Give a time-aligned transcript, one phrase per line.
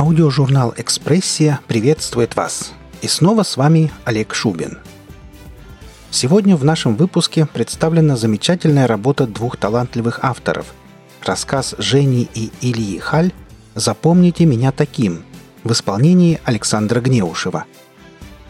[0.00, 2.72] Аудиожурнал «Экспрессия» приветствует вас.
[3.02, 4.78] И снова с вами Олег Шубин.
[6.10, 10.72] Сегодня в нашем выпуске представлена замечательная работа двух талантливых авторов.
[11.22, 13.30] Рассказ Жени и Ильи Халь
[13.74, 15.22] «Запомните меня таким»
[15.64, 17.66] в исполнении Александра Гнеушева.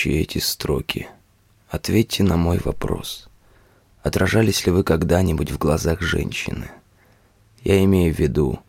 [0.01, 1.07] читающие эти строки,
[1.69, 3.29] ответьте на мой вопрос.
[4.01, 6.71] Отражались ли вы когда-нибудь в глазах женщины?
[7.63, 8.59] Я имею в виду,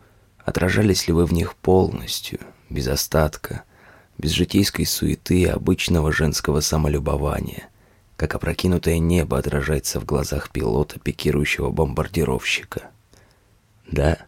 [0.45, 3.63] отражались ли вы в них полностью, без остатка,
[4.19, 7.71] без житейской суеты и обычного женского самолюбования,
[8.17, 12.91] как опрокинутое небо отражается в глазах пилота, пикирующего бомбардировщика?
[13.91, 14.19] Да,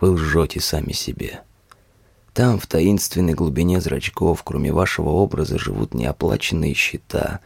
[0.00, 1.42] вы лжете сами себе.
[2.34, 7.40] Там, в таинственной глубине зрачков, кроме вашего образа, живут неоплаченные счета,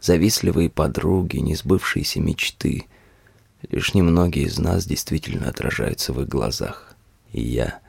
[0.00, 2.84] завистливые подруги, несбывшиеся мечты.
[3.70, 6.94] Лишь немногие из нас действительно отражаются в их глазах.
[7.32, 7.80] И я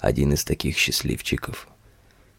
[0.00, 1.68] один из таких счастливчиков.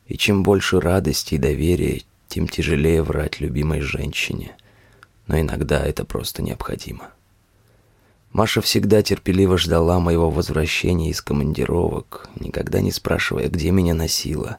[0.08, 4.58] И чем больше радости и доверия, тем тяжелее врать любимой женщине.
[5.28, 7.12] Но иногда это просто необходимо.
[8.34, 14.58] Маша всегда терпеливо ждала моего возвращения из командировок, никогда не спрашивая, где меня носило.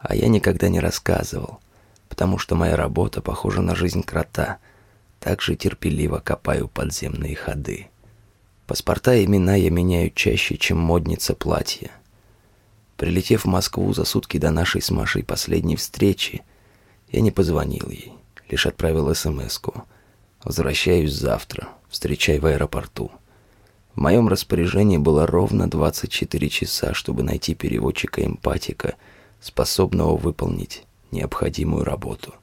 [0.00, 1.60] А я никогда не рассказывал,
[2.08, 4.58] потому что моя работа похожа на жизнь крота.
[5.20, 7.86] Так же терпеливо копаю подземные ходы.
[8.66, 11.92] Паспорта и имена я меняю чаще, чем модница платья.
[12.96, 16.42] Прилетев в Москву за сутки до нашей с Машей последней встречи,
[17.12, 18.12] я не позвонил ей,
[18.48, 19.84] лишь отправил смс-ку.
[20.44, 23.10] «Возвращаюсь завтра, встречай в аэропорту.
[23.94, 28.94] В моем распоряжении было ровно 24 часа, чтобы найти переводчика-эмпатика,
[29.40, 32.34] способного выполнить необходимую работу.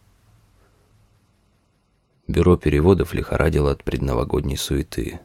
[2.28, 5.20] Бюро переводов лихорадило от предновогодней суеты.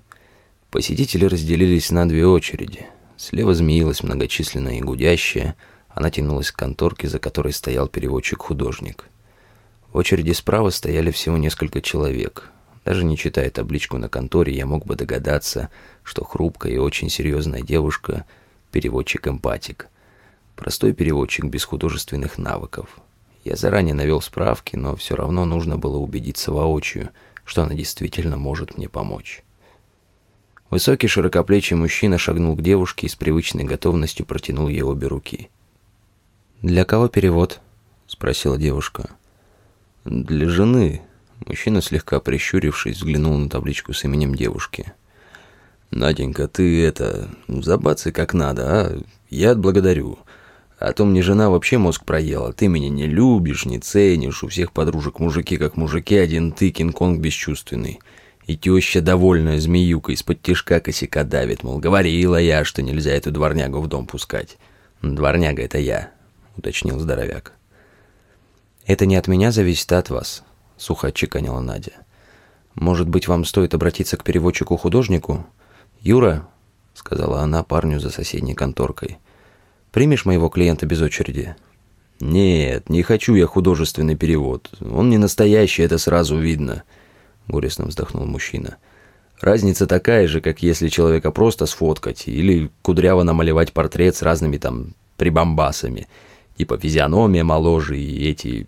[0.71, 2.87] Посетители разделились на две очереди.
[3.17, 5.57] Слева змеилась многочисленная и гудящая,
[5.89, 9.07] она тянулась к конторке, за которой стоял переводчик-художник.
[9.93, 12.53] В очереди справа стояли всего несколько человек,
[12.91, 15.71] даже не читая табличку на конторе, я мог бы догадаться,
[16.03, 18.25] что хрупкая и очень серьезная девушка–
[18.73, 19.87] переводчик-эмпатик.
[20.57, 22.99] Простой переводчик без художественных навыков.
[23.45, 27.11] Я заранее навел справки, но все равно нужно было убедиться воочию,
[27.45, 29.45] что она действительно может мне помочь.
[30.69, 35.49] Высокий широкоплечий мужчина шагнул к девушке и с привычной готовностью протянул ей обе руки.
[36.61, 37.61] «Для кого перевод?»–
[38.09, 39.11] спросила девушка.
[40.05, 41.03] «Для жены»,
[41.47, 44.93] Мужчина, слегка прищурившись, взглянул на табличку с именем девушки.
[45.91, 49.03] «Наденька, ты это, забаться как надо, а?
[49.29, 50.19] Я отблагодарю.
[50.79, 52.53] А то мне жена вообще мозг проела.
[52.53, 54.43] Ты меня не любишь, не ценишь.
[54.45, 57.99] У всех подружек мужики как мужики, один ты, Кинг-Конг бесчувственный.
[58.47, 61.65] И теща, довольная змеюка, из-под тишка косяка давит.
[61.65, 64.59] Мол, говорила я, что нельзя эту дворнягу в дом пускать.
[65.03, 66.11] Дворняга это я,
[66.57, 67.53] уточнил здоровяк.
[68.87, 70.45] Это не от меня зависит, а от вас
[70.81, 71.93] сухо отчеканила Надя.
[72.75, 75.47] «Может быть, вам стоит обратиться к переводчику-художнику?
[76.01, 76.49] Юра?»—
[76.95, 79.19] сказала она парню за соседней конторкой.
[79.93, 81.55] «Примешь моего клиента без очереди?»
[82.21, 84.71] «Нет, не хочу я художественный перевод.
[84.81, 86.83] Он не настоящий, это сразу видно»,—
[87.49, 88.77] горестно вздохнул мужчина.
[89.41, 94.95] «Разница такая же, как если человека просто сфоткать или кудряво намалевать портрет с разными там
[95.17, 96.09] прибамбасами.
[96.59, 98.67] Типа физиономия моложе и эти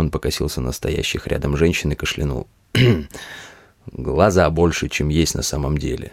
[0.00, 2.48] он покосился на стоящих рядом женщин и кашлянул.
[3.86, 6.12] «Глаза больше, чем есть на самом деле».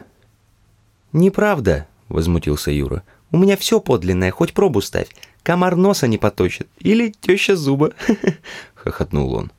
[1.13, 3.04] «Неправда»,— возмутился Юра.
[3.31, 5.10] «У меня все подлинное, хоть пробу ставь.
[5.44, 6.68] Комар носа не поточит.
[6.80, 7.92] Или теща зуба»,—
[8.75, 9.51] хохотнул он.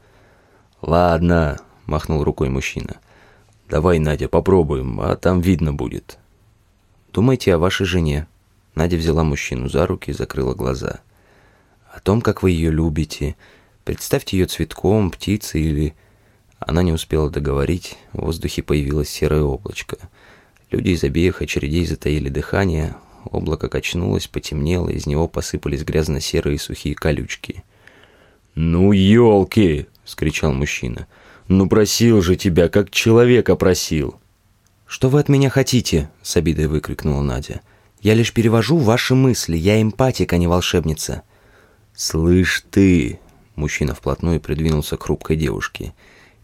[0.81, 2.97] «Ладно»,— махнул рукой мужчина.
[3.69, 6.19] «Давай, Надя, попробуем, а там видно будет».
[7.13, 8.27] «Думайте о вашей жене».
[8.75, 11.01] Надя взяла мужчину за руки и закрыла глаза.
[11.93, 13.37] «О том, как вы ее любите,
[13.89, 15.95] Представьте ее цветком, птицей или...
[16.59, 19.97] Она не успела договорить, в воздухе появилось серое облачко.
[20.71, 27.65] Люди из обеих очередей затаили дыхание, облако качнулось, потемнело, из него посыпались грязно-серые сухие колючки.
[28.55, 31.07] «Ну, елки!»— скричал мужчина.
[31.47, 34.21] «Ну, просил же тебя, как человека просил!»
[34.87, 37.63] «Что вы от меня хотите?»— с обидой выкрикнула Надя.
[38.03, 39.57] «Я лишь перевожу ваши мысли.
[39.57, 41.23] Я эмпатик, а не волшебница».
[41.95, 43.19] «Слышь ты!»—
[43.59, 45.93] мужчина вплотную придвинулся к хрупкой девушке.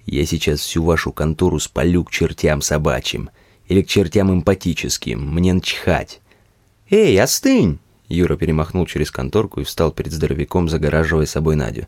[0.05, 3.31] «Я сейчас всю вашу контору спалю к чертям собачьим.
[3.69, 5.35] Или к чертям эмпатическим.
[5.35, 6.21] Мне начхать».
[6.91, 7.79] «Эй, остынь!»
[8.09, 11.87] Юра перемахнул через конторку и встал перед здоровяком, загораживая собой Надю.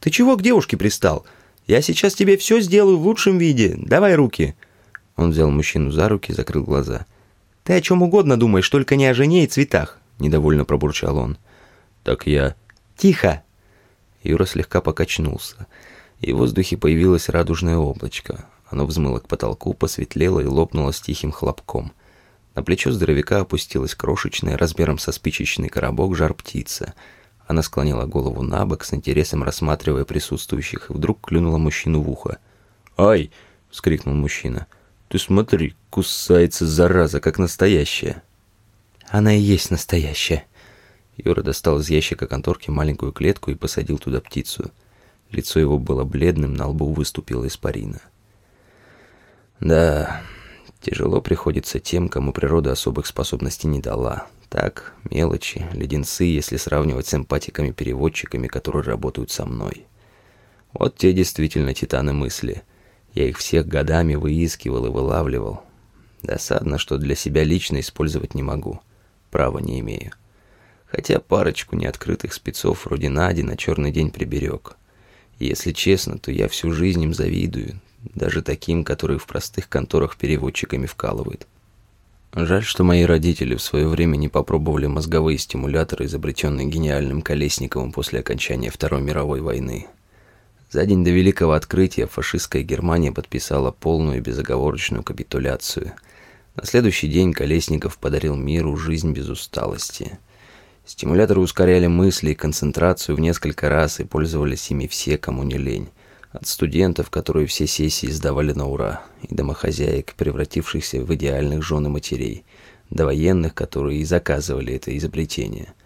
[0.00, 1.26] «Ты чего к девушке пристал?
[1.66, 3.74] Я сейчас тебе все сделаю в лучшем виде.
[3.76, 4.54] Давай руки!»
[5.16, 7.04] Он взял мужчину за руки и закрыл глаза.
[7.64, 11.36] «Ты о чем угодно думаешь, только не о жене и цветах»,— недовольно пробурчал он.
[12.02, 12.54] «Так я...»
[12.96, 13.42] «Тихо!»
[14.22, 15.66] Юра слегка покачнулся,
[16.20, 18.46] и в воздухе появилось радужное облачко.
[18.68, 21.92] Оно взмыло к потолку, посветлело и лопнуло с тихим хлопком.
[22.54, 26.94] На плечо здоровяка опустилась крошечная, размером со спичечный коробок, жар-птица.
[27.46, 32.38] Она склонила голову на бок, с интересом рассматривая присутствующих, и вдруг клюнула мужчину в ухо.
[32.96, 33.30] «Ай!»—
[33.70, 34.66] вскрикнул мужчина—
[35.10, 38.22] ты смотри, кусается зараза, как настоящая.
[39.08, 40.46] Она и есть настоящая.
[41.24, 44.70] Юра достал из ящика конторки маленькую клетку и посадил туда птицу.
[45.30, 48.00] Лицо его было бледным, на лбу выступила испарина.
[49.60, 50.22] Да,
[50.80, 54.26] тяжело приходится тем, кому природа особых способностей не дала.
[54.48, 59.86] Так, мелочи, леденцы, если сравнивать с эмпатиками-переводчиками, которые работают со мной.
[60.72, 62.62] Вот те действительно титаны мысли.
[63.14, 65.62] Я их всех годами выискивал и вылавливал.
[66.22, 68.80] Досадно, что для себя лично использовать не могу.
[69.30, 70.12] Права не имею.
[70.90, 74.76] Хотя парочку неоткрытых спецов вроде Нади на черный день приберег.
[75.38, 77.80] Если честно, то я всю жизнь им завидую.
[78.14, 81.46] Даже таким, которые в простых конторах переводчиками вкалывают.
[82.32, 88.20] Жаль, что мои родители в свое время не попробовали мозговые стимуляторы, изобретенные гениальным Колесниковым после
[88.20, 89.88] окончания Второй мировой войны.
[90.70, 95.92] За день до Великого Открытия фашистская Германия подписала полную безоговорочную капитуляцию.
[96.54, 100.18] На следующий день Колесников подарил миру жизнь без усталости.
[100.84, 105.88] Стимуляторы ускоряли мысли и концентрацию в несколько раз и пользовались ими все, кому не лень.
[106.32, 111.88] От студентов, которые все сессии сдавали на ура, и домохозяек, превратившихся в идеальных жен и
[111.88, 112.44] матерей,
[112.88, 115.74] до военных, которые и заказывали это изобретение–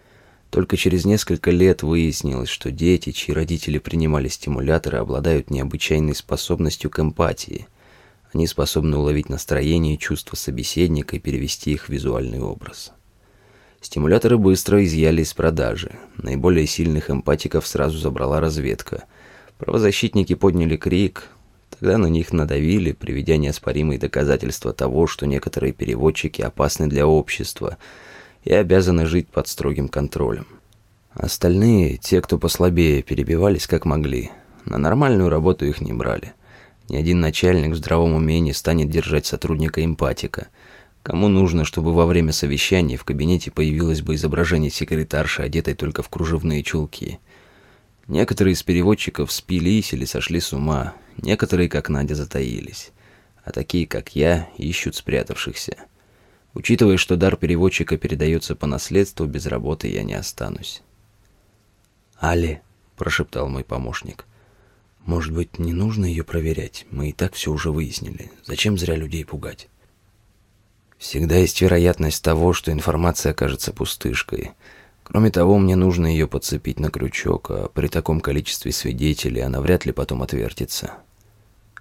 [0.55, 7.01] только через несколько лет выяснилось, что дети, чьи родители принимали стимуляторы, обладают необычайной способностью к
[7.01, 7.67] эмпатии.
[8.33, 12.93] Они способны уловить настроение и чувства собеседника и перевести их в визуальный образ.
[13.85, 15.93] Стимуляторы быстро изъяли из продажи.
[16.17, 19.05] Наиболее сильных эмпатиков сразу забрала разведка.
[19.59, 21.29] Правозащитники подняли крик.
[21.79, 27.79] Тогда на них надавили, приведя неоспоримые доказательства того, что некоторые переводчики опасны для общества–
[28.45, 30.47] и обязаны жить под строгим контролем.
[31.13, 34.31] Остальные, те, кто послабее, перебивались как могли.
[34.65, 36.35] На нормальную работу их не брали.
[36.89, 40.49] Ни один начальник в здравом уме не станет держать сотрудника эмпатика.
[41.05, 46.09] Кому нужно, чтобы во время совещания в кабинете появилось бы изображение секретарши, одетой только в
[46.09, 47.21] кружевные чулки.
[48.09, 52.91] Некоторые из переводчиков спились или сошли с ума, некоторые, как Надя, затаились.
[53.45, 55.77] А такие, как я, ищут спрятавшихся.
[56.55, 60.81] Учитывая, что дар переводчика передается по наследству, без работы я не останусь.
[62.19, 62.63] «Али»,—
[62.97, 64.25] прошептал мой помощник,—
[65.05, 66.87] «может быть, не нужно ее проверять?
[66.91, 68.31] Мы и так все уже выяснили.
[68.47, 69.69] Зачем зря людей пугать?»
[71.05, 74.53] «Всегда есть вероятность того, что информация окажется пустышкой.
[75.03, 79.85] Кроме того, мне нужно ее подцепить на крючок, а при таком количестве свидетелей она вряд
[79.85, 80.95] ли потом отвертится.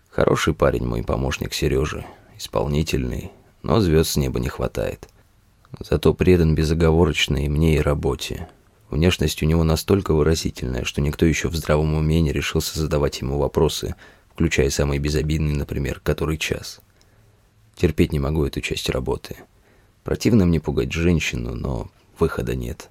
[0.09, 2.05] Хороший парень мой помощник Сережи,
[2.37, 5.07] исполнительный, но звезд с неба не хватает.
[5.79, 8.49] Зато предан безоговорочно и мне, и работе.
[8.89, 13.37] Внешность у него настолько выразительная, что никто еще в здравом уме не решился задавать ему
[13.37, 13.95] вопросы,
[14.33, 16.81] включая самые безобидные, например, который час.
[17.75, 19.37] Терпеть не могу эту часть работы.
[20.03, 21.89] Противно мне пугать женщину, но
[22.19, 22.89] выхода нет.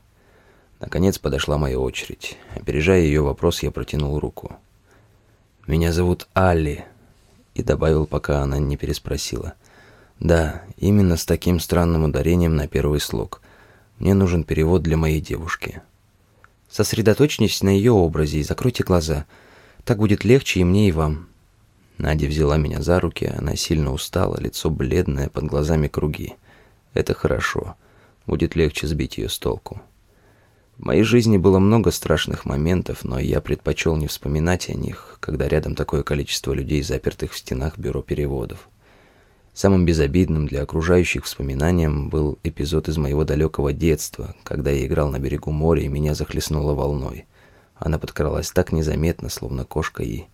[0.81, 2.37] Наконец подошла моя очередь.
[2.55, 4.57] Опережая ее вопрос, я протянул руку.
[5.67, 6.85] «Меня зовут Алли»,
[7.55, 9.55] и добавил, пока она не переспросила.
[10.21, 13.43] Да, именно с таким странным ударением на первый слог.
[13.99, 15.83] Мне нужен перевод для моей девушки.
[16.71, 19.27] Сосредоточьтесь на ее образе и закройте глаза.
[19.85, 21.29] Так будет легче и мне, и вам.
[21.99, 26.35] Надя взяла меня за руки, она сильно устала, лицо бледное, под глазами круги.
[26.95, 27.77] Это хорошо.
[28.27, 29.81] Будет легче сбить ее с толку.
[30.79, 35.47] В моей жизни было много страшных моментов, но я предпочел не вспоминать о них, когда
[35.47, 38.69] рядом такое количество людей, запертых в стенах бюро переводов.
[39.55, 45.19] Самым безобидным для окружающих воспоминанием был эпизод из моего далекого детства, когда я играл на
[45.19, 47.27] берегу моря и меня захлестнуло волной.
[47.77, 50.25] Она подкралась так незаметно, словно кошка и...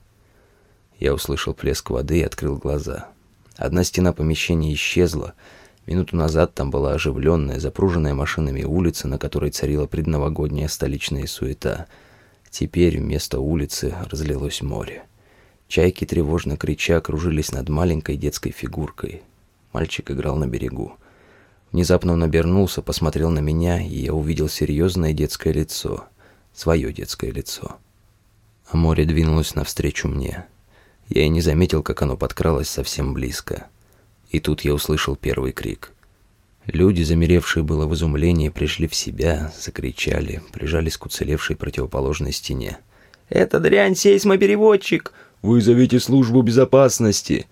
[0.99, 3.09] Я услышал плеск воды и открыл глаза.
[3.57, 5.35] Одна стена помещения исчезла.
[5.87, 11.87] Минуту назад там была оживленная, запруженная машинами улица, на которой царила предновогодняя столичная суета.
[12.51, 15.05] Теперь вместо улицы разлилось море.
[15.69, 19.23] Чайки, тревожно крича, кружились над маленькой детской фигуркой.
[19.73, 20.95] Мальчик играл на берегу.
[21.73, 26.07] Внезапно он обернулся, посмотрел на меня, и я увидел серьезное детское лицо.
[26.55, 27.77] Свое детское лицо.
[28.71, 30.47] А море двинулось навстречу мне.
[31.09, 33.67] Я и не заметил, как оно подкралось совсем близко.
[34.31, 35.93] И тут я услышал первый крик.
[36.67, 42.79] Люди, замеревшие было в изумлении, пришли в себя, закричали, прижались к уцелевшей противоположной стене.
[43.31, 45.13] «Это дрянь сейсмопереводчик!
[45.41, 47.47] Вызовите службу безопасности!»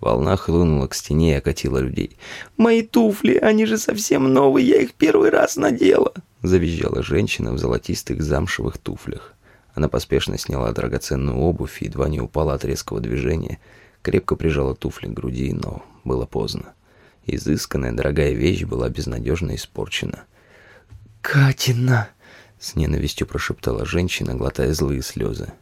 [0.00, 2.18] Волна хлынула к стене и окатила людей.
[2.56, 8.20] «Мои туфли, они же совсем новые, я их первый раз надела!» Завизжала женщина в золотистых
[8.22, 9.35] замшевых туфлях.
[9.76, 13.60] Она поспешно сняла драгоценную обувь и едва не упала от резкого движения,
[14.00, 16.72] крепко прижала туфли к груди, но было поздно.
[17.26, 20.24] Изысканная дорогая вещь была безнадежно испорчена.
[21.20, 22.08] «Катина!»—
[22.58, 25.52] с ненавистью прошептала женщина, глотая злые слезы.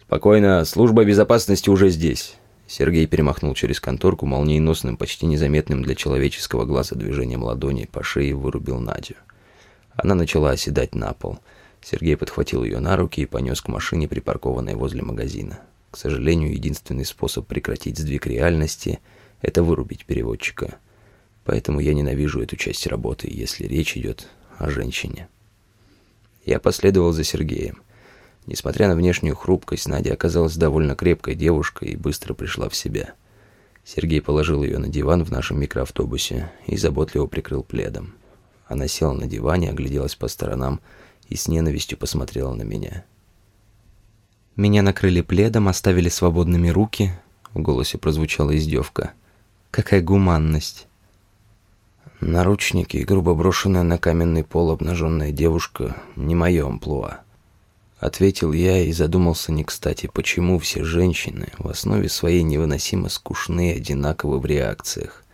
[0.00, 2.36] «Спокойно, служба безопасности уже здесь».
[2.66, 8.78] Сергей перемахнул через конторку молниеносным, почти незаметным для человеческого глаза движением ладони по шее вырубил
[8.78, 9.16] Надю.
[9.94, 11.38] Она начала оседать на пол.
[11.82, 15.60] Сергей подхватил ее на руки и понес к машине, припаркованной возле магазина.
[15.90, 19.00] К сожалению, единственный способ прекратить сдвиг реальности–
[19.42, 20.76] это вырубить переводчика.
[21.44, 25.28] Поэтому я ненавижу эту часть работы, если речь идет о женщине.
[26.44, 27.82] Я последовал за Сергеем.
[28.46, 33.14] Несмотря на внешнюю хрупкость, Надя оказалась довольно крепкой девушкой и быстро пришла в себя.
[33.84, 38.14] Сергей положил ее на диван в нашем микроавтобусе и заботливо прикрыл пледом.
[38.66, 40.80] Она села на диване, огляделась по сторонам
[41.30, 43.04] и с ненавистью посмотрела на меня.
[44.56, 47.12] Меня накрыли пледом, оставили свободными руки.
[47.54, 49.12] В голосе прозвучала издевка.
[49.70, 50.86] Какая гуманность.
[52.20, 57.20] Наручники и грубо брошенная на каменный пол обнаженная девушка— не мое амплуа.
[57.98, 63.76] Ответил я и задумался не кстати, почему все женщины в основе своей невыносимо скучны и
[63.76, 65.24] одинаковы в реакциях.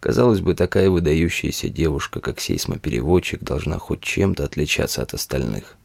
[0.00, 5.76] Казалось бы, такая выдающаяся девушка, как сейсмопереводчик, должна хоть чем-то отличаться от остальных.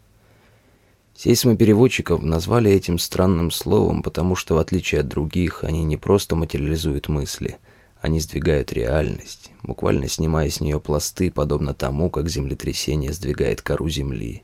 [1.15, 7.10] Сейсмопереводчиков назвали этим странным словом, потому что, в отличие от других, они не просто материализуют
[7.10, 7.58] мысли,
[8.01, 14.44] они сдвигают реальность, буквально снимая с нее пласты, подобно тому, как землетрясение сдвигает кору земли.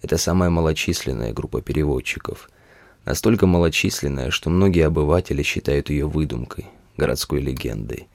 [0.00, 2.48] Это самая малочисленная группа переводчиков.
[3.04, 8.06] Настолько малочисленная, что многие обыватели считают ее выдумкой, городской легендой.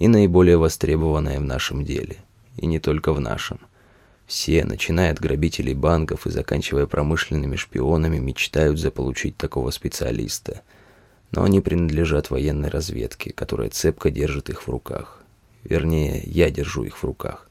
[0.00, 2.16] И наиболее востребованная в нашем деле.
[2.56, 3.60] И не только в нашем.
[4.26, 10.62] Все, начиная от грабителей банков и заканчивая промышленными шпионами, мечтают заполучить такого специалиста.
[11.32, 15.22] Но они принадлежат военной разведке, которая цепко держит их в руках.
[15.64, 17.46] Вернее, я держу их в руках.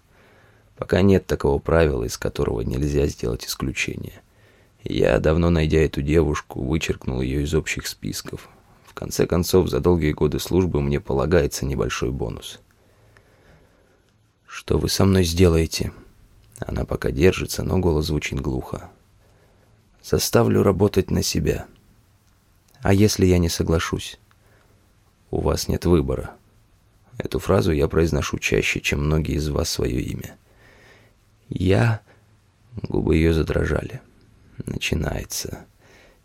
[0.75, 4.21] Пока нет такого правила, из которого нельзя сделать исключение.
[4.83, 8.49] Я, давно найдя эту девушку, вычеркнул ее из общих списков.
[8.99, 12.59] Конце концов, за долгие годы службы мне полагается небольшой бонус.
[14.45, 15.93] «Что вы со мной сделаете?»
[16.59, 18.89] Она пока держится, но голос звучит глухо.
[20.03, 21.65] «Заставлю работать на себя.
[22.81, 24.19] А если я не соглашусь?»
[25.31, 26.31] «У вас нет выбора».
[27.17, 30.35] Эту фразу я произношу чаще, чем многие из вас свое имя.
[31.47, 32.01] Я...
[32.83, 34.01] Губы ее задрожали.
[34.65, 35.65] Начинается.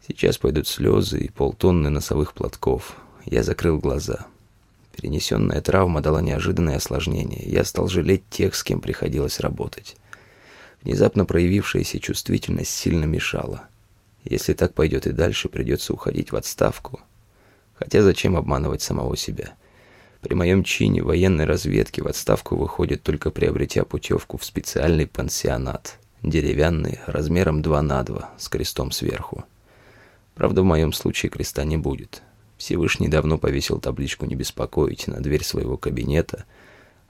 [0.07, 2.95] Сейчас пойдут слезы и полтонны носовых платков.
[3.25, 4.27] Я закрыл глаза.
[4.95, 7.43] Перенесенная травма дала неожиданное осложнение.
[7.47, 9.97] Я стал жалеть тех, с кем приходилось работать.
[10.83, 13.63] Внезапно проявившаяся чувствительность сильно мешала.
[14.25, 17.01] Если так пойдет и дальше, придется уходить в отставку.
[17.75, 19.55] Хотя зачем обманывать самого себя?
[20.21, 25.99] При моем чине военной разведки в отставку выходит только приобретя путевку в специальный пансионат.
[26.23, 29.45] Деревянный, размером 2 на 2, с крестом сверху.
[30.35, 32.23] Правда, в моем случае креста не будет.
[32.57, 36.45] Всевышний давно повесил табличку «Не беспокоить» на дверь своего кабинета,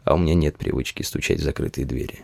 [0.04, 2.20] а у меня нет привычки стучать в закрытые двери.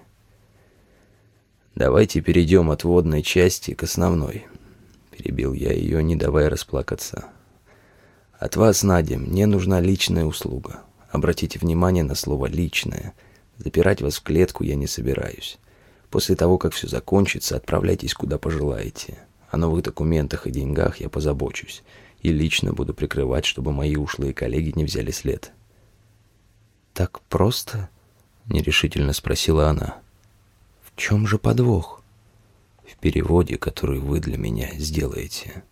[1.75, 4.47] «Давайте перейдем от водной части к основной»,—
[5.11, 7.31] перебил я ее, не давая расплакаться.
[8.41, 10.81] От вас, Надя, мне нужна личная услуга.
[11.11, 13.13] Обратите внимание на слово «личное».
[13.59, 15.59] Запирать вас в клетку я не собираюсь.
[16.09, 19.19] После того, как все закончится, отправляйтесь куда пожелаете.
[19.51, 21.83] О новых документах и деньгах я позабочусь.
[22.23, 25.53] И лично буду прикрывать, чтобы мои ушлые коллеги не взяли след.
[26.93, 27.89] «Так просто?»—
[28.47, 29.99] нерешительно спросила она.
[30.83, 32.01] «В чем же подвох?»
[32.91, 35.63] в переводе, который вы для меня сделаете.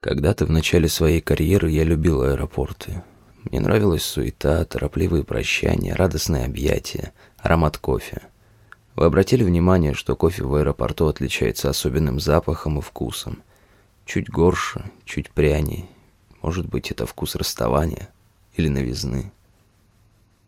[0.00, 3.02] Когда-то в начале своей карьеры я любил аэропорты.
[3.44, 8.22] Мне нравилась суета, торопливые прощания, радостные объятия, аромат кофе.
[9.00, 13.42] Вы обратили внимание, что кофе в аэропорту отличается особенным запахом и вкусом.
[14.04, 15.88] Чуть горше, чуть пряней.
[16.42, 18.10] Может быть, это вкус расставания
[18.56, 19.32] или новизны.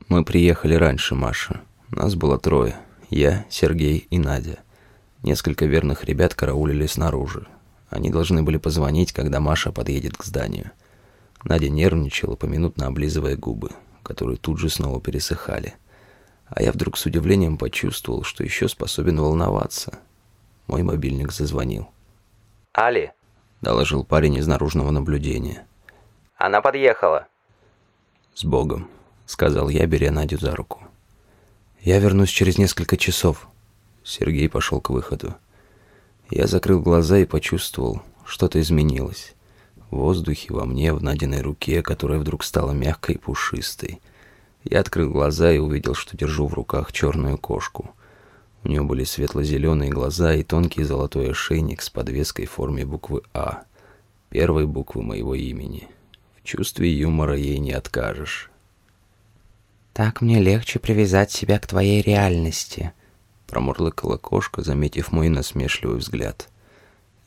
[0.08, 1.62] Мы приехали раньше, Маша.
[1.88, 2.76] Нас было трое.
[3.08, 4.58] Я, Сергей и Надя.
[5.22, 7.46] Несколько верных ребят караулили снаружи.
[7.88, 10.72] Они должны были позвонить, когда Маша подъедет к зданию.
[11.42, 13.70] Надя нервничала, поминутно облизывая губы,
[14.02, 15.72] которые тут же снова пересыхали.
[16.54, 19.98] А я вдруг с удивлением почувствовал, что еще способен волноваться.
[20.66, 21.88] Мой мобильник зазвонил.
[22.74, 23.12] «Али»,—
[23.62, 25.66] доложил парень из наружного наблюдения.
[26.36, 27.26] «Она подъехала».
[28.34, 28.88] «С Богом»,—
[29.26, 30.82] сказал я, беря Надю за руку.
[31.80, 33.48] «Я вернусь через несколько часов».
[34.04, 35.34] Сергей пошел к выходу.
[36.30, 39.34] Я закрыл глаза и почувствовал, что-то изменилось.
[39.90, 44.00] В воздухе, во мне, в Надиной руке, которая вдруг стала мягкой и пушистой.
[44.64, 47.94] Я открыл глаза и увидел, что держу в руках черную кошку.
[48.64, 53.64] У нее были светло-зеленые глаза и тонкий золотой ошейник с подвеской в форме буквы «А»,
[54.30, 55.88] первой буквы моего имени.
[56.36, 58.50] В чувстве юмора ей не откажешь.
[59.92, 62.92] «Так мне легче привязать себя к твоей реальности»,
[63.52, 66.48] Промурлыкала кошка, заметив мой насмешливый взгляд.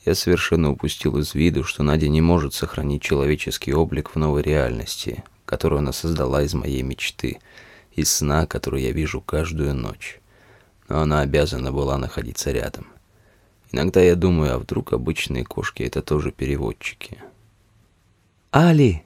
[0.08, 5.24] Я совершенно упустил из виду, что Надя не может сохранить человеческий облик в новой реальности,
[5.46, 7.40] которую она создала из моей мечты,
[7.92, 10.20] из сна, который я вижу каждую ночь.
[10.88, 12.88] Но она обязана была находиться рядом.
[13.72, 17.20] Иногда я думаю, а вдруг обычные кошки— это тоже переводчики.
[18.52, 19.04] «Али!»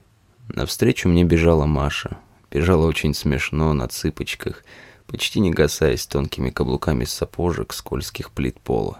[0.47, 2.17] Навстречу мне бежала Маша.
[2.51, 4.63] Бежала очень смешно, на цыпочках—
[5.09, 8.99] почти не касаясь тонкими каблуками сапожек скользких плит пола.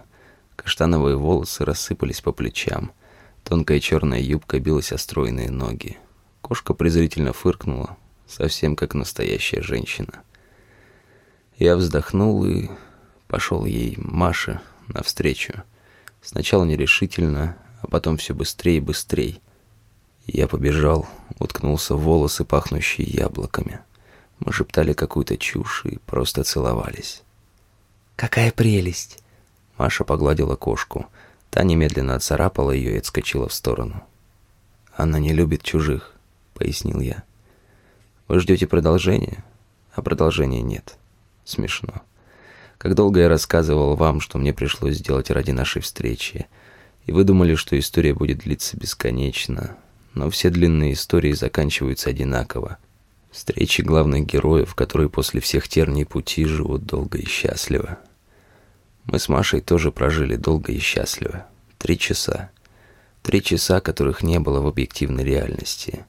[0.56, 2.90] Каштановые волосы рассыпались по плечам.
[3.44, 5.98] Тонкая черная юбка билась о стройные ноги.
[6.40, 10.22] Кошка презрительно фыркнула, совсем как настоящая женщина.
[11.56, 12.70] Я вздохнул и
[13.28, 15.62] пошел ей, Маше, навстречу.
[16.22, 19.40] Сначала нерешительно, а потом все быстрее и быстрее.
[20.26, 23.80] Я побежал, уткнулся в волосы, пахнущие яблоками.
[24.38, 27.22] Мы шептали какую-то чушь и просто целовались.
[28.16, 29.22] «Какая прелесть!»
[29.76, 31.06] Маша погладила кошку.
[31.50, 34.02] Та немедленно отцарапала ее и отскочила в сторону.
[34.94, 36.14] «Она не любит чужих»,—
[36.60, 37.24] пояснил я.
[38.28, 39.42] «Вы ждете продолжения?»
[39.92, 40.96] А продолжения нет.
[41.44, 41.94] Смешно.
[42.78, 46.46] Как долго я рассказывал вам, что мне пришлось сделать ради нашей встречи,
[47.06, 49.76] и вы думали, что история будет длиться бесконечно,
[50.14, 52.78] но все длинные истории заканчиваются одинаково—
[53.30, 57.98] Встречи главных героев, которые после всех терний пути живут долго и счастливо.
[59.04, 61.46] Мы с Машей тоже прожили долго и счастливо.
[61.78, 62.50] Три часа.
[63.22, 66.04] Три часа, которых не было в объективной реальности.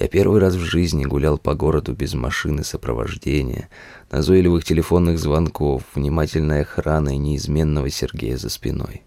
[0.00, 3.68] Я первый раз в жизни гулял по городу без машины сопровождения,
[4.10, 9.04] назойливых телефонных звонков, внимательной охраны и неизменного Сергея за спиной.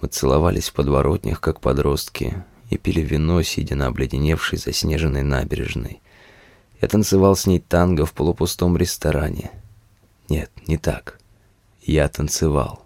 [0.00, 6.00] Мы целовались в подворотнях, как подростки, и пили вино, сидя на обледеневшей заснеженной набережной–
[6.82, 9.52] я танцевал с ней танго в полупустом ресторане.
[10.28, 11.20] Нет, не так.
[11.80, 12.84] Я танцевал.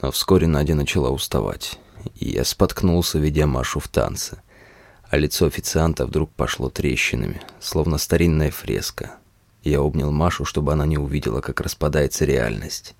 [0.00, 1.78] Но вскоре Надя начала уставать,
[2.14, 4.40] и я споткнулся, ведя Машу в танцы.
[5.10, 9.12] А лицо официанта вдруг пошло трещинами, словно старинная фреска.
[9.62, 12.94] Я обнял Машу, чтобы она не увидела, как распадается реальность.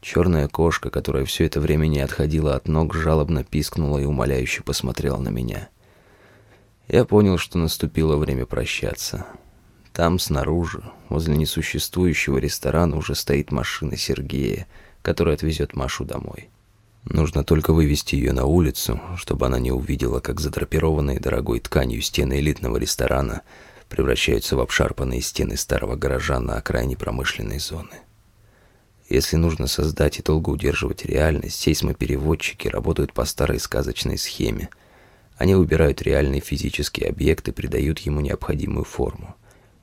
[0.00, 5.18] Черная кошка, которая все это время не отходила от ног, жалобно пискнула и умоляюще посмотрела
[5.18, 5.68] на меня—
[6.92, 9.26] я понял, что наступило время прощаться.
[9.94, 14.66] Там, снаружи, возле несуществующего ресторана, уже стоит машина Сергея,
[15.00, 16.50] которая отвезет Машу домой.
[17.04, 22.38] Нужно только вывести ее на улицу, чтобы она не увидела, как задрапированные дорогой тканью стены
[22.38, 23.42] элитного ресторана
[23.88, 28.00] превращаются в обшарпанные стены старого гаража на окраине промышленной зоны.
[29.08, 34.68] Если нужно создать и долго удерживать реальность, сейсмопереводчики работают по старой сказочной схеме–
[35.42, 39.34] они убирают реальный физический объект и придают ему необходимую форму.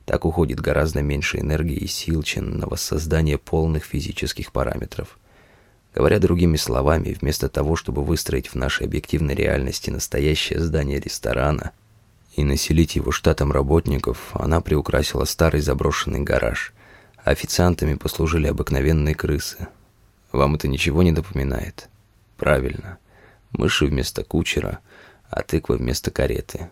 [0.06, 5.18] Так уходит гораздо меньше энергии и сил, чем на воссоздание полных физических параметров.
[5.94, 11.72] Говоря другими словами, вместо того, чтобы выстроить в нашей объективной реальности настоящее здание ресторана
[12.36, 16.72] и населить его штатом работников, она приукрасила старый заброшенный гараж,
[17.24, 19.68] официантами послужили обыкновенные крысы.
[20.30, 21.88] Вам это ничего не напоминает?
[22.36, 22.98] Правильно.
[23.50, 24.78] Мыши вместо кучера—
[25.30, 26.68] а тыква вместо кареты.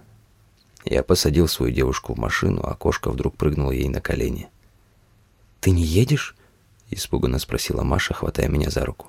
[0.85, 4.49] Я посадил свою девушку в машину, а кошка вдруг прыгнула ей на колени.
[5.61, 6.35] «Ты не едешь?»—
[6.90, 9.09] испуганно спросила Маша, хватая меня за руку.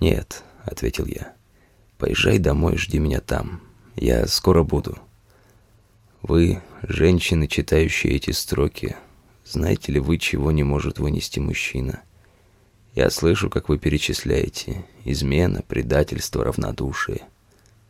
[0.00, 1.34] «Нет»,— ответил я.
[1.98, 3.62] «Поезжай домой, жди меня там.
[3.96, 4.98] Я скоро буду».
[6.28, 8.96] Вы, женщины, читающие эти строки,
[9.44, 12.02] знаете ли вы, чего не может вынести мужчина?
[12.96, 17.20] Я слышу, как вы перечисляете измена, предательство, равнодушие.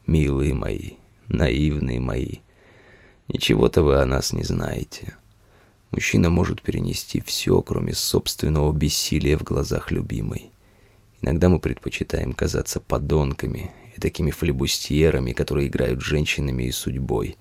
[0.07, 0.97] Милые мои,
[1.29, 2.41] наивные мои,
[3.29, 5.17] ничего-то вы о нас не знаете.
[5.91, 10.51] Мужчина может перенести все, кроме собственного бессилия в глазах любимой.
[11.23, 17.37] Иногда мы предпочитаем казаться подонками и такими флебустьерами, которые играют женщинами и судьбой.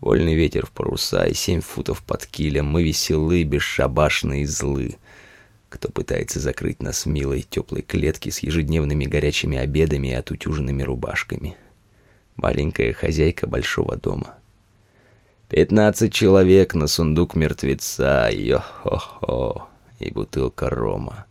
[0.00, 2.66] Вольный ветер в паруса и семь футов под килем.
[2.66, 4.96] Мы веселы, бесшабашные и злы.
[5.68, 11.56] Кто пытается закрыть нас милой теплой клетке с ежедневными горячими обедами и отутюженными рубашками?
[12.36, 14.39] Маленькая хозяйка большого дома.
[15.50, 19.66] Пятнадцать человек на сундук мертвеца, йо-хо-хо,
[19.98, 21.26] и бутылка рома.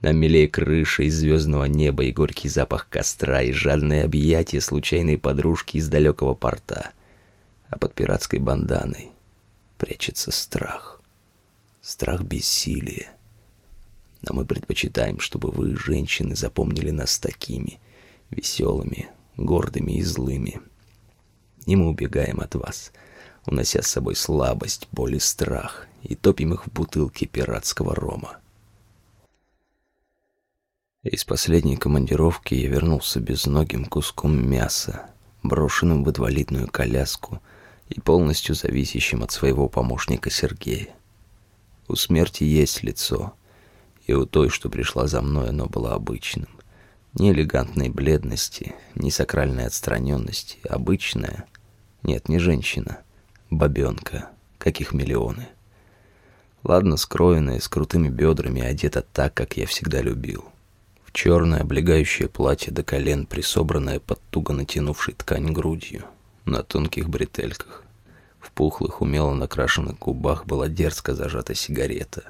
[0.00, 5.76] Нам милее крыша из звездного неба и горький запах костра, и жадное объятие случайной подружки
[5.76, 6.92] из далекого порта.
[7.68, 9.10] А под пиратской банданой
[9.76, 11.02] прячется страх.
[11.82, 13.10] Страх бессилия.
[14.22, 17.78] Но мы предпочитаем, чтобы вы, женщины, запомнили нас такими,
[18.30, 20.62] веселыми, гордыми и злыми.
[21.66, 22.90] И мы убегаем от вас,
[23.46, 28.38] унося с собой слабость, боль и страх, и топим их в бутылке пиратского рома.
[31.02, 35.10] Из последней командировки я вернулся безногим куском мяса,
[35.42, 37.42] брошенным в инвалидную коляску
[37.90, 40.94] и полностью зависящим от своего помощника Сергея.
[41.88, 43.34] У смерти есть лицо,
[44.06, 46.48] и у той, что пришла за мной, оно было обычным.
[47.12, 51.44] Ни элегантной бледности, ни сакральной отстраненности, обычная,
[52.02, 53.03] нет, не женщина,
[53.54, 55.48] бабенка, каких миллионы.
[56.62, 60.44] Ладно скроенная, с крутыми бедрами, одета так, как я всегда любил
[61.14, 66.04] черное облегающее платье до колен, присобранное под туго натянувшей ткань грудью,
[66.44, 67.84] на тонких бретельках.
[68.40, 72.24] В пухлых, умело накрашенных губах была дерзко зажата сигарета.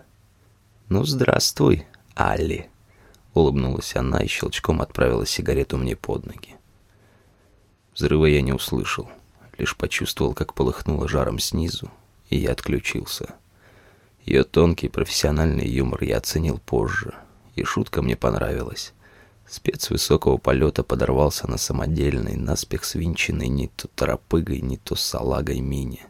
[0.89, 2.71] «Ну, здравствуй, Алли!»
[3.33, 6.55] Улыбнулась она и щелчком отправила сигарету мне под ноги.
[7.95, 9.09] Взрыва я не услышал,
[9.59, 11.91] лишь почувствовал, как полыхнуло жаром снизу,
[12.31, 13.35] и я отключился.
[14.25, 17.15] Ее тонкий профессиональный юмор я оценил позже—
[17.55, 18.93] и шутка мне понравилась.
[19.47, 26.07] Спец высокого полета подорвался на самодельной, наспех свинченной не то торопыгой, не то салагой мини.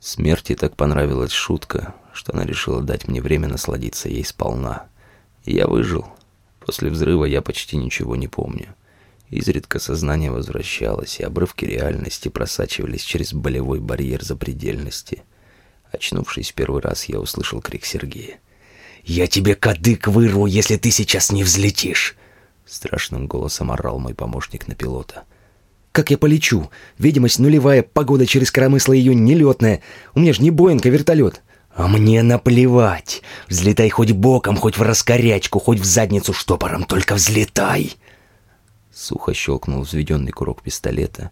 [0.00, 4.86] Смерти так понравилась шутка, что она решила дать мне время насладиться ей сполна.
[5.44, 6.06] И я выжил.
[6.60, 8.74] После взрыва я почти ничего не помню.
[9.30, 15.22] Изредка сознание возвращалось, и обрывки реальности просачивались через болевой барьер запредельности.
[15.92, 18.40] Очнувшись первый раз, я услышал крик Сергея.
[19.04, 22.16] «Я тебе кадык вырву, если ты сейчас не взлетишь!»
[22.66, 25.22] Страшным голосом орал мой помощник на пилота.
[25.92, 26.70] «Как я полечу?
[26.98, 29.80] Видимость нулевая, погода через коромысло ее нелетная.
[30.14, 31.42] У меня же не Боинг, а вертолет».
[31.72, 33.22] «А мне наплевать!
[33.48, 37.96] Взлетай хоть боком, хоть в раскорячку, хоть в задницу штопором, только взлетай!»
[38.92, 41.30] Сухо щелкнул взведенный курок пистолета.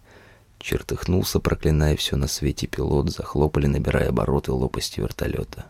[0.58, 5.66] Чертыхнулся, проклиная все на свете пилот, захлопали, набирая обороты лопасти вертолета.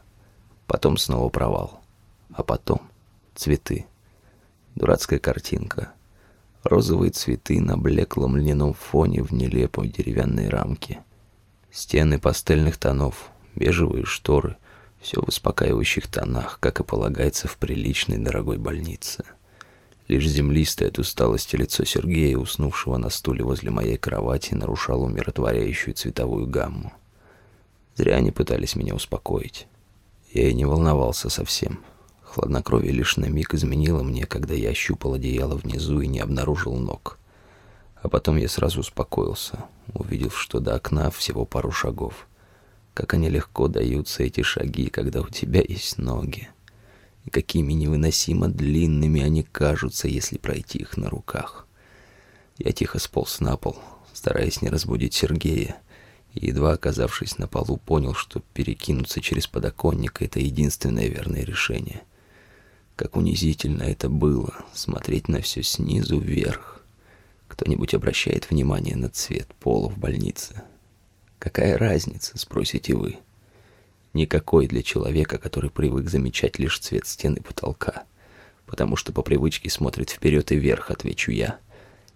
[0.67, 1.81] Потом снова провал.
[2.33, 2.83] А потом
[3.35, 3.87] цветы.
[4.75, 5.93] Дурацкая картинка.
[6.63, 11.03] Розовые цветы на блеклом льняном фоне в нелепой деревянной рамке.
[11.71, 14.57] Стены пастельных тонов, бежевые шторы,
[15.01, 19.25] все в успокаивающих тонах, как и полагается в приличной дорогой больнице.
[20.09, 26.47] Лишь землистое от усталости лицо Сергея, уснувшего на стуле возле моей кровати, нарушало умиротворяющую цветовую
[26.47, 26.95] гамму.
[27.95, 29.67] Зря они пытались меня успокоить.
[30.33, 31.81] Я и не волновался совсем.
[32.23, 37.19] Хладнокровие лишь на миг изменило мне, когда я ощупал одеяло внизу и не обнаружил ног.
[38.01, 42.29] А потом я сразу успокоился, увидев, что до окна всего пару шагов.
[42.95, 46.49] Как они легко даются, эти шаги, когда у тебя есть ноги.
[47.29, 51.67] И какими невыносимо длинными они кажутся, если пройти их на руках.
[52.57, 53.77] Я тихо сполз на пол,
[54.15, 55.77] стараясь не разбудить Сергея,
[56.33, 62.01] и, едва оказавшись на полу, понял, что перекинуться через подоконник— это единственное верное решение.
[62.97, 66.83] Как унизительно это было— смотреть на все снизу вверх.
[67.47, 70.63] Кто-нибудь обращает внимание на цвет пола в больнице?
[71.39, 73.19] Какая разница, спросите вы?
[74.19, 78.03] Никакой для человека, который привык замечать лишь цвет стены потолка,
[78.67, 81.59] потому что по привычке смотрит вперед и вверх, отвечу я—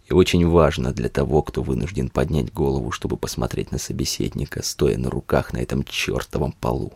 [0.07, 5.11] и очень важно для того, кто вынужден поднять голову, чтобы посмотреть на собеседника, стоя на
[5.11, 6.93] руках на этом чертовом полу.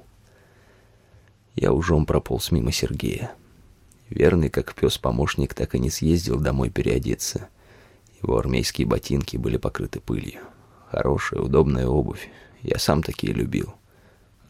[1.55, 3.33] Я ужом прополз мимо Сергея.
[4.11, 7.49] Верный, как пес-помощник, так и не съездил домой переодеться.
[8.23, 10.41] Его армейские ботинки были покрыты пылью.
[10.91, 12.29] Хорошая, удобная обувь.
[12.63, 13.75] Я сам такие любил.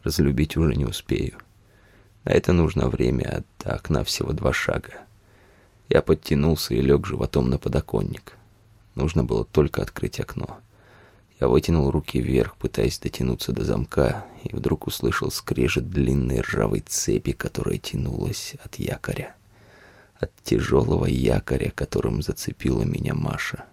[0.07, 1.37] Разлюбить уже не успею.
[2.23, 4.93] На это нужно время, а до окна всего два шага.
[5.89, 8.37] Я подтянулся и лег животом на подоконник.
[8.95, 10.59] Нужно было только открыть окно.
[11.41, 17.33] Я вытянул руки вверх, пытаясь дотянуться до замка, и вдруг услышал скрежет длинной ржавой цепи,
[17.33, 19.35] которая тянулась от якоря.
[20.21, 23.65] От тяжелого якоря, которым зацепила меня Маша.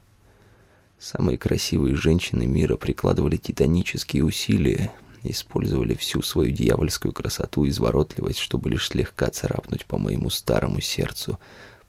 [0.99, 4.90] Самые красивые женщины мира прикладывали титанические усилия,
[5.30, 11.38] использовали всю свою дьявольскую красоту и изворотливость, чтобы лишь слегка царапнуть по моему старому сердцу,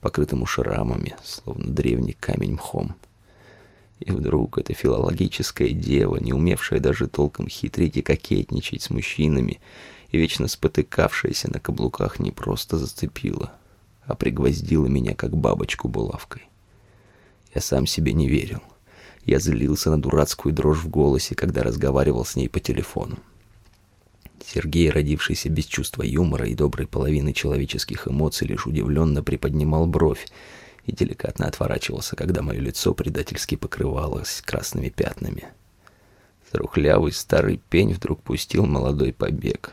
[0.00, 2.94] покрытому шрамами, словно древний камень мхом.
[4.00, 9.60] И вдруг эта филологическая дева, не умевшая даже толком хитрить и кокетничать с мужчинами,
[10.10, 13.52] и вечно спотыкавшаяся на каблуках, не просто зацепила,
[14.04, 16.42] а пригвоздила меня, как бабочку булавкой.
[17.54, 18.62] Я сам себе не верил.
[19.26, 23.18] Я злился на дурацкую дрожь в голосе, когда разговаривал с ней по телефону.
[24.46, 30.28] Сергей, родившийся без чувства юмора и доброй половины человеческих эмоций, лишь удивленно приподнимал бровь
[30.84, 35.48] и деликатно отворачивался, когда мое лицо предательски покрывалось красными пятнами.
[36.52, 39.72] Трухлявый старый пень вдруг пустил молодой побег.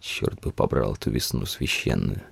[0.00, 2.22] Черт бы побрал эту весну священную.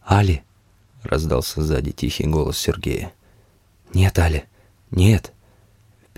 [0.00, 0.42] «Али!»—
[1.02, 3.12] раздался сзади тихий голос Сергея.
[3.92, 4.44] «Нет, Али,
[4.90, 5.34] нет!»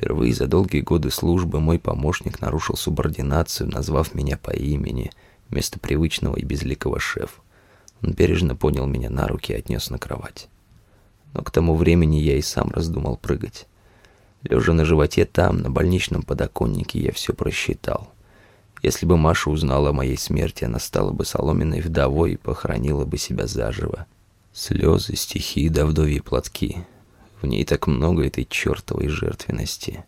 [0.04, 5.10] Впервые за долгие годы службы мой помощник нарушил субординацию, назвав меня по имени,
[5.48, 7.40] вместо привычного и безликого шеф.
[8.02, 10.50] Он бережно понял меня на руки и отнес на кровать.
[11.32, 13.66] Но к тому времени я и сам раздумал прыгать.
[14.42, 18.12] Лежа на животе там, на больничном подоконнике, я все просчитал.
[18.82, 23.16] Если бы Маша узнала о моей смерти, она стала бы соломенной вдовой и похоронила бы
[23.16, 24.04] себя заживо.
[24.52, 26.84] Слезы, стихи да вдовьи платки.
[27.40, 30.04] В ней так много этой чертовой жертвенности.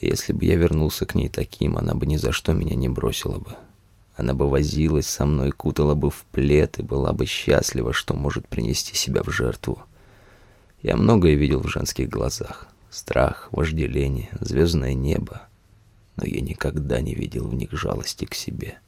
[0.00, 3.38] Если бы я вернулся к ней таким, она бы ни за что меня не бросила
[3.38, 3.56] бы.
[4.16, 8.48] Она бы возилась со мной, кутала бы в плед и была бы счастлива, что может
[8.48, 9.82] принести себя в жертву.
[10.82, 12.68] Я многое видел в женских глазах.
[12.90, 15.42] Страх, вожделение, звездное небо
[16.20, 18.78] но я никогда не видел в них жалости к себе.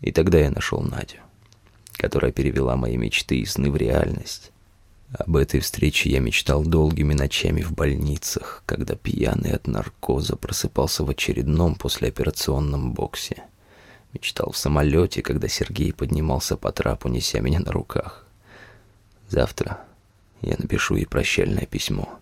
[0.00, 1.18] И тогда я нашел Надю,
[1.92, 4.50] которая перевела мои мечты и сны в реальность.
[5.12, 11.10] Об этой встрече я мечтал долгими ночами в больницах, когда пьяный от наркоза просыпался в
[11.10, 13.44] очередном послеоперационном боксе.
[14.12, 18.26] Мечтал в самолете, когда Сергей поднимался по трапу, неся меня на руках.
[19.28, 19.84] Завтра
[20.42, 22.18] я напишу ей прощальное письмо.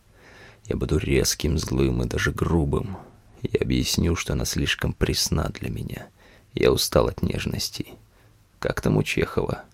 [0.66, 2.96] Я буду резким, злым и даже грубым,
[3.42, 6.06] я объясню, что она слишком пресна для меня.
[6.54, 7.94] Я устал от нежностей.
[8.60, 9.64] Как там у Чехова?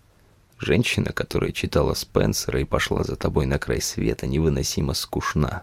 [0.58, 5.62] Женщина, которая читала Спенсера и пошла за тобой на край света, невыносимо скучна.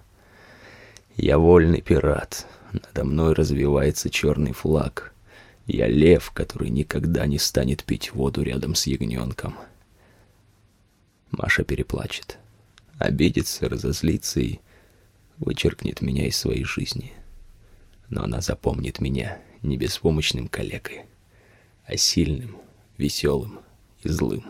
[1.17, 2.47] Я вольный пират.
[2.71, 5.13] Надо мной развивается черный флаг.
[5.65, 9.55] Я лев, который никогда не станет пить воду рядом с ягненком.
[11.31, 12.37] Маша переплачет.
[12.97, 14.59] Обидится, разозлится и
[15.37, 17.13] вычеркнет меня из своей жизни
[18.09, 21.05] но она запомнит меня не беспомощным калекой,
[21.85, 22.57] а сильным,
[22.97, 23.59] веселым
[24.03, 24.45] и злым.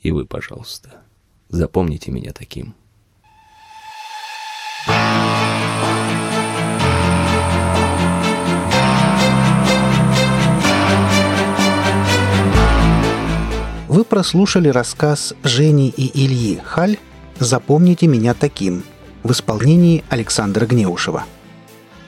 [0.00, 1.02] И вы, пожалуйста,
[1.48, 2.74] запомните меня таким.
[13.88, 16.98] Вы прослушали рассказ Жени и Ильи «Халь.
[17.38, 18.84] Запомните меня таким»
[19.22, 21.24] в исполнении Александра Гнеушева–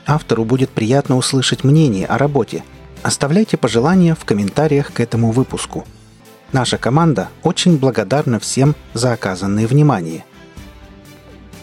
[0.05, 2.63] Автору будет приятно услышать мнение о работе.
[3.03, 5.85] Оставляйте пожелания в комментариях к этому выпуску.
[6.51, 10.25] Наша команда очень благодарна всем за оказанное внимание.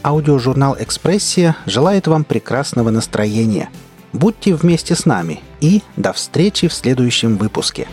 [0.02, 3.68] Аудиожурнал «Экспрессия» желает вам прекрасного настроения.
[4.14, 7.86] Будьте вместе с нами и до встречи в следующем выпуске.